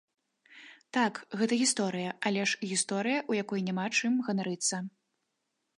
[0.97, 4.75] Так, гэта гісторыя, але ж гісторыя, у якой няма чым ганарыцца.